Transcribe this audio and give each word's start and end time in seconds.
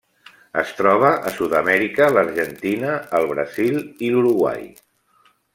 Es 0.61 0.71
troba 0.77 1.11
a 1.31 1.33
Sud-amèrica: 1.35 2.09
l'Argentina, 2.15 2.97
el 3.21 3.31
Brasil 3.35 3.81
i 4.09 4.13
l'Uruguai. 4.17 4.69